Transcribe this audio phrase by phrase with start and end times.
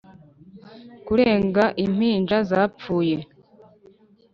[1.05, 3.17] kurenga impinja zapfuye